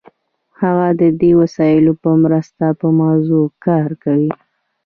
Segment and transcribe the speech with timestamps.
[0.61, 4.31] هغه د دې وسایلو په مرسته په موضوع کار کوي.